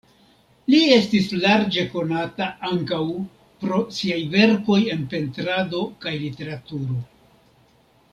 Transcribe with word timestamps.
Li 0.73 0.77
estis 0.93 1.25
larĝe 1.41 1.83
konata 1.91 2.47
ankaŭ 2.69 3.01
pro 3.65 3.81
siaj 3.99 4.17
verkoj 4.37 4.79
en 4.95 5.05
pentrado 5.13 5.83
kaj 6.07 6.15
literaturo. 6.23 6.97